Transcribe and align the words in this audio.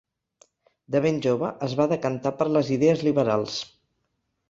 De 0.95 1.01
ben 1.07 1.19
jove 1.27 1.53
es 1.69 1.77
va 1.83 1.89
decantar 1.93 2.35
per 2.43 2.51
les 2.57 2.75
idees 2.79 3.09
liberals. 3.11 3.65